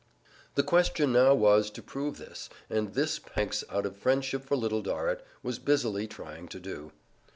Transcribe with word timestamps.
The 0.55 0.63
question 0.63 1.13
now 1.13 1.35
was 1.35 1.69
to 1.69 1.83
prove 1.83 2.17
this, 2.17 2.49
and 2.71 2.95
this, 2.95 3.19
Pancks, 3.19 3.63
out 3.69 3.85
of 3.85 3.95
friendship 3.95 4.43
for 4.43 4.57
Little 4.57 4.81
Dorrit, 4.81 5.23
was 5.43 5.59
busily 5.59 6.07
trying 6.07 6.47
to 6.47 6.59
do. 6.59 6.91